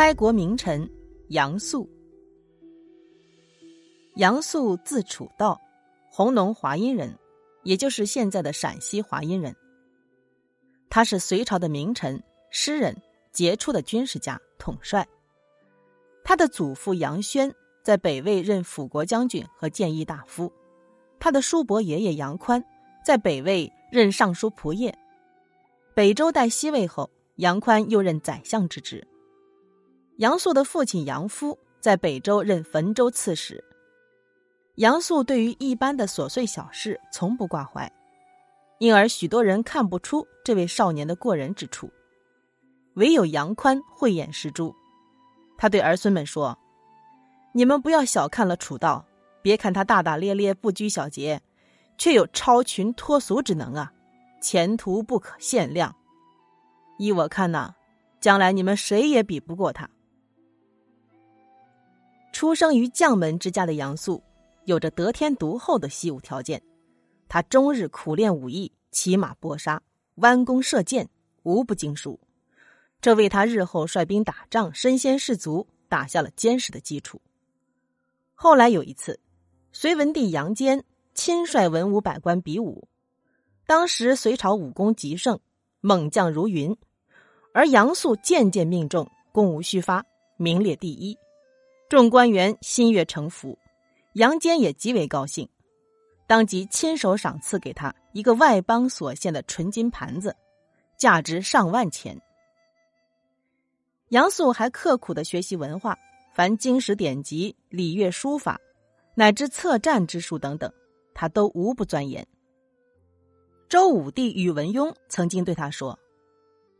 [0.00, 0.90] 开国名臣
[1.28, 1.86] 杨素。
[4.14, 5.60] 杨素字楚道，
[6.10, 7.14] 弘农华阴人，
[7.64, 9.54] 也就是现在的陕西华阴人。
[10.88, 12.18] 他是隋朝的名臣、
[12.48, 12.96] 诗人，
[13.30, 15.06] 杰出的军事家、统帅。
[16.24, 20.50] 他的祖父杨轩在北魏任辅国将军和谏议大夫，
[21.18, 22.64] 他的叔伯爷爷杨宽
[23.04, 24.96] 在北魏任尚书仆射。
[25.92, 29.06] 北周代西魏后，杨宽又任宰相之职。
[30.20, 33.64] 杨素的父亲杨夫在北周任汾州刺史。
[34.74, 37.90] 杨素对于一般的琐碎小事从不挂怀，
[38.80, 41.90] 因而许多人看不出这位少年的过人之处。
[42.96, 44.74] 唯有杨宽慧眼识珠，
[45.56, 46.58] 他对儿孙们说
[47.54, 49.06] ：“你们不要小看了楚道，
[49.40, 51.40] 别看他大大咧咧、不拘小节，
[51.96, 53.90] 却有超群脱俗之能啊，
[54.42, 55.96] 前途不可限量。
[56.98, 57.74] 依我看呐，
[58.20, 59.88] 将来你们谁也比不过他。”
[62.40, 64.24] 出生于将门之家的杨素，
[64.64, 66.62] 有着得天独厚的习武条件。
[67.28, 69.82] 他终日苦练武艺，骑马搏杀，
[70.14, 71.06] 弯弓射箭，
[71.42, 72.18] 无不精熟。
[73.02, 77.20] 这为他日后率兵打仗、身先士卒打下了坚实的基础。
[78.34, 79.20] 后来有一次，
[79.70, 82.88] 隋文帝杨坚亲率文武百官比武，
[83.66, 85.38] 当时隋朝武功极盛，
[85.82, 86.74] 猛将如云，
[87.52, 90.02] 而杨素渐渐命中，攻无虚发，
[90.38, 91.14] 名列第一。
[91.90, 93.58] 众官员心悦诚服，
[94.12, 95.48] 杨坚也极为高兴，
[96.24, 100.32] 当即亲手赏赐给他一个外邦所献的纯金盘子，
[100.96, 102.16] 价值上万钱。
[104.10, 105.98] 杨素还刻苦的学习文化，
[106.32, 108.60] 凡经史典籍、礼乐书法，
[109.16, 110.72] 乃至策战之术等等，
[111.12, 112.24] 他都无不钻研。
[113.68, 115.98] 周武帝宇文邕曾经对他说：“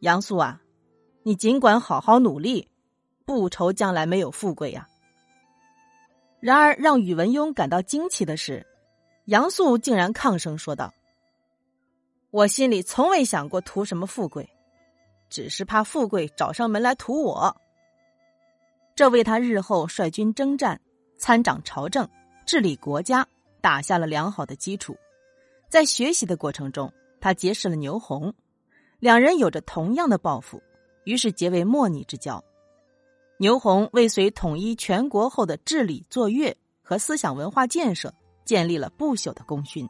[0.00, 0.62] 杨素啊，
[1.24, 2.66] 你尽管好好努力，
[3.26, 4.88] 不愁将来没有富贵呀。”
[6.44, 8.66] 然而，让宇文邕感到惊奇的是，
[9.24, 10.92] 杨素竟然抗声说道
[12.30, 14.46] ：“我心里从未想过图什么富贵，
[15.30, 17.56] 只是怕富贵找上门来图我。”
[18.94, 20.78] 这为他日后率军征战、
[21.16, 22.06] 参掌朝政、
[22.44, 23.26] 治理国家
[23.62, 24.94] 打下了良好的基础。
[25.70, 28.34] 在学习的过程中，他结识了牛弘，
[28.98, 30.62] 两人有着同样的抱负，
[31.04, 32.44] 于是结为莫逆之交。
[33.38, 38.14] 牛弘为隋统一全国后的治理、作乐和思想文化建设
[38.44, 39.88] 建立了不朽的功勋。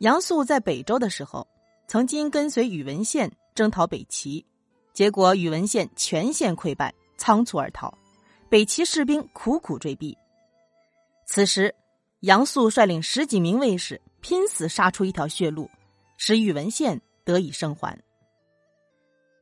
[0.00, 1.46] 杨素在北周的时候，
[1.88, 4.44] 曾经跟随宇文宪征讨北齐，
[4.92, 7.96] 结果宇文宪全线溃败，仓促而逃，
[8.50, 10.16] 北齐士兵苦苦追逼。
[11.24, 11.74] 此时，
[12.20, 15.70] 杨素率领十几名卫士，拼死杀出一条血路，
[16.18, 17.98] 使宇文宪得以生还。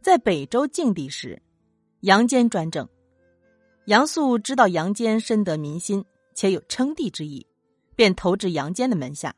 [0.00, 1.43] 在北周静帝时。
[2.04, 2.87] 杨坚专政，
[3.87, 6.04] 杨素知道杨坚深得民心，
[6.34, 7.47] 且有称帝之意，
[7.97, 9.34] 便投至杨坚的门下。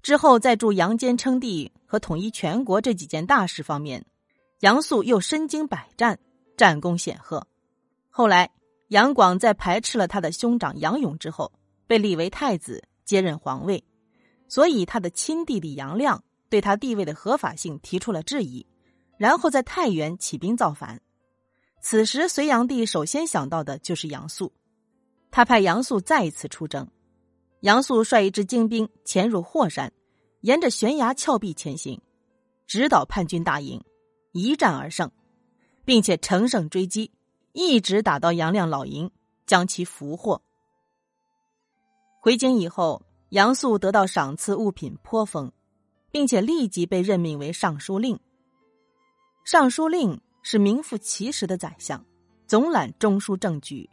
[0.00, 4.06] 之后，在助杨坚称帝和统一全国这几件大事方面，
[4.60, 6.18] 杨素又身经百战，
[6.56, 7.46] 战功显赫。
[8.08, 8.50] 后来，
[8.86, 11.52] 杨广在排斥了他的兄长杨勇之后，
[11.86, 13.84] 被立为太子，接任皇位，
[14.48, 18.66] 所以他的亲弟弟杨亮对他地位的合法性提出了质疑，
[19.18, 20.98] 然后在太原起兵造反。
[21.80, 24.52] 此时，隋炀帝首先想到的就是杨素，
[25.30, 26.86] 他派杨素再一次出征。
[27.60, 29.92] 杨素率一支精兵潜入霍山，
[30.42, 32.00] 沿着悬崖峭壁前行，
[32.66, 33.82] 直捣叛军大营，
[34.32, 35.10] 一战而胜，
[35.84, 37.10] 并且乘胜追击，
[37.52, 39.10] 一直打到杨亮老营，
[39.46, 40.42] 将其俘获。
[42.20, 45.50] 回京以后，杨素得到赏赐物品颇丰，
[46.10, 48.18] 并且立即被任命为尚书令。
[49.44, 50.20] 尚书令。
[50.50, 52.02] 是名副其实的宰相，
[52.46, 53.90] 总揽中枢政局。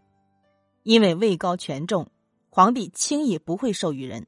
[0.83, 2.09] 因为位高权重，
[2.49, 4.25] 皇帝轻易不会授予人，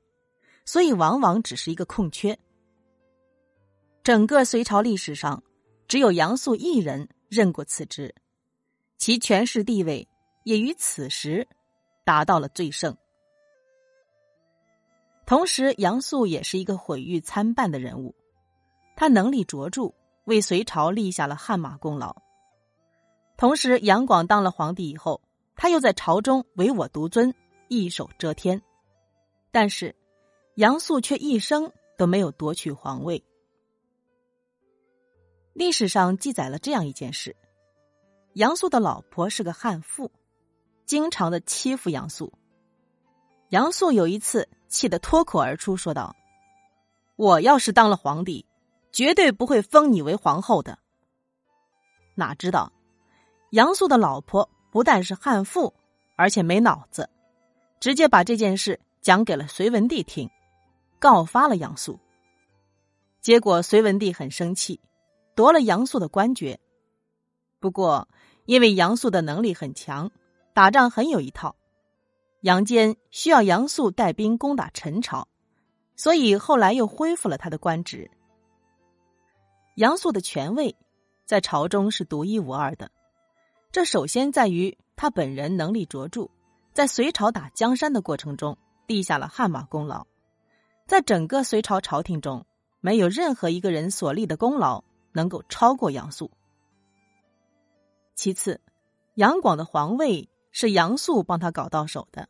[0.66, 2.38] 所以往往只是一个空缺。
[4.04, 5.42] 整个隋朝历史上，
[5.88, 8.14] 只有杨素一人任过此职，
[8.98, 10.06] 其权势地位
[10.44, 11.48] 也于此时
[12.04, 12.94] 达到了最盛。
[15.26, 18.14] 同时，杨素也是一个毁誉参半的人物，
[18.98, 19.94] 他能力卓著。
[20.28, 22.16] 为隋朝立下了汗马功劳。
[23.38, 25.22] 同时，杨广当了皇帝以后，
[25.56, 27.34] 他又在朝中唯我独尊，
[27.70, 28.62] 一手遮天。
[29.52, 29.96] 但是，
[30.56, 33.24] 杨素却一生都没有夺取皇位。
[35.54, 37.36] 历史上记载了这样一件事：
[38.34, 40.12] 杨素的老婆是个悍妇，
[40.86, 42.34] 经常的欺负杨素。
[43.50, 46.16] 杨素有一次气得脱口而出，说道
[47.16, 48.46] ：“我要是当了皇帝。”
[48.98, 50.80] 绝对不会封你为皇后的。
[52.16, 52.74] 哪知道，
[53.52, 55.72] 杨素的老婆不但是悍妇，
[56.16, 57.08] 而且没脑子，
[57.80, 60.28] 直接把这件事讲给了隋文帝听，
[60.98, 62.00] 告发了杨素。
[63.22, 64.82] 结果隋文帝很生气，
[65.36, 66.60] 夺了杨素的官爵。
[67.60, 68.08] 不过，
[68.46, 70.10] 因为杨素的能力很强，
[70.56, 71.56] 打仗很有一套，
[72.42, 75.28] 杨坚需要杨素带兵攻打陈朝，
[75.96, 78.10] 所以后来又恢复了他的官职。
[79.78, 80.76] 杨素的权位
[81.24, 82.90] 在朝中是独一无二的。
[83.72, 86.32] 这首先在于他本人能力卓著，
[86.74, 88.58] 在隋朝打江山的过程中
[88.88, 90.08] 立下了汗马功劳，
[90.88, 92.44] 在整个隋朝朝廷中，
[92.80, 96.32] 没有任何一个人所立的功劳能够超过杨素。
[98.16, 98.60] 其次，
[99.14, 102.28] 杨广的皇位是杨素帮他搞到手的。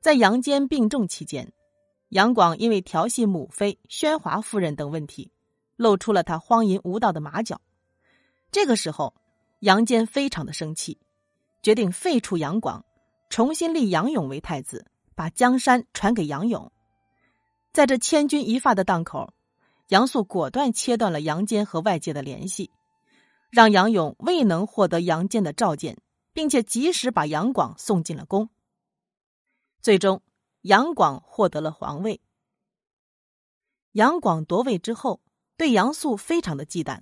[0.00, 1.52] 在杨坚病重期间，
[2.08, 5.30] 杨广因为调戏母妃宣华夫人等问题，
[5.76, 7.60] 露出了他荒淫无道的马脚。
[8.50, 9.14] 这个时候。
[9.60, 11.00] 杨坚非常的生气，
[11.62, 12.84] 决定废除杨广，
[13.30, 16.70] 重新立杨勇为太子，把江山传给杨勇。
[17.72, 19.32] 在这千钧一发的当口，
[19.88, 22.70] 杨素果断切断了杨坚和外界的联系，
[23.50, 25.96] 让杨勇未能获得杨坚的召见，
[26.34, 28.50] 并且及时把杨广送进了宫。
[29.80, 30.20] 最终，
[30.60, 32.20] 杨广获得了皇位。
[33.92, 35.22] 杨广夺位之后，
[35.56, 37.00] 对杨素非常的忌惮，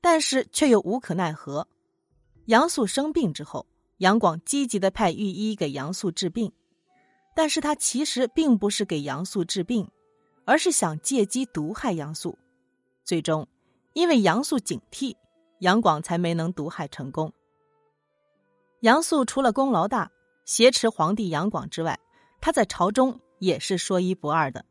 [0.00, 1.66] 但是却又无可奈何。
[2.46, 3.66] 杨素生病之后，
[3.98, 6.52] 杨广积极的派御医给杨素治病，
[7.34, 9.88] 但是他其实并不是给杨素治病，
[10.44, 12.38] 而是想借机毒害杨素。
[13.04, 13.46] 最终，
[13.92, 15.14] 因为杨素警惕，
[15.60, 17.32] 杨广才没能毒害成功。
[18.80, 20.10] 杨素除了功劳大，
[20.44, 21.98] 挟持皇帝杨广之外，
[22.40, 24.64] 他在朝中也是说一不二的。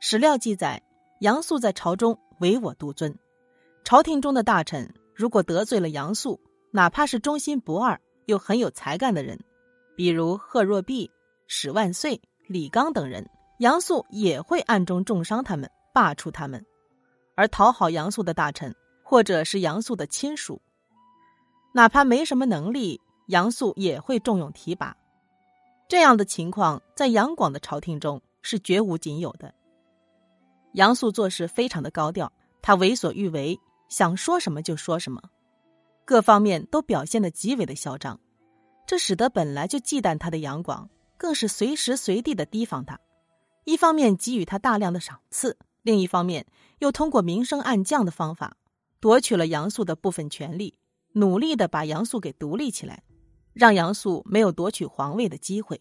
[0.00, 0.82] 史料记载，
[1.20, 3.14] 杨素在朝中唯我独尊，
[3.84, 6.40] 朝廷中的大臣如果得罪了杨素。
[6.70, 9.40] 哪怕是忠心不二又很有才干的人，
[9.96, 11.10] 比如贺若弼、
[11.46, 13.26] 史万岁、李纲等人，
[13.60, 16.62] 杨素也会暗中重伤他们，罢黜他们。
[17.34, 20.60] 而讨好杨素的大臣，或者是杨素的亲属，
[21.72, 24.94] 哪怕没什么能力，杨素也会重用提拔。
[25.88, 29.54] 这样的情况在杨广的朝廷中是绝无仅有的。
[30.72, 32.32] 杨素做事非常的高调，
[32.62, 35.20] 他为所欲为，想说什么就说什么。
[36.04, 38.18] 各方面都表现的极为的嚣张，
[38.86, 42.98] 这使得本来就忌惮他的杨广，更是随时随地的提防他。
[43.64, 46.46] 一方面给予他大量的赏赐，另一方面
[46.78, 48.56] 又通过明升暗降的方法，
[49.00, 50.78] 夺取了杨素的部分权利，
[51.12, 53.02] 努力的把杨素给独立起来，
[53.52, 55.80] 让杨素没有夺取皇位的机会。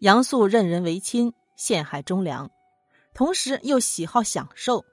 [0.00, 2.50] 杨素任人唯亲，陷害忠良，
[3.14, 4.84] 同时又喜好享受，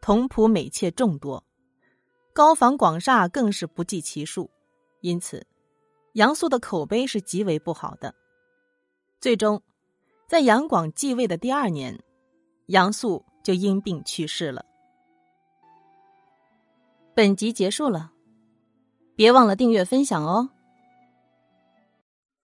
[0.00, 1.44] 童仆美妾众多。
[2.32, 4.50] 高房广厦更是不计其数，
[5.00, 5.46] 因此
[6.14, 8.14] 杨素的口碑是极为不好的。
[9.20, 9.62] 最终，
[10.26, 12.02] 在杨广继位的第二年，
[12.66, 14.64] 杨素就因病去世了。
[17.14, 18.12] 本集结束了，
[19.14, 20.50] 别忘了订阅分享哦。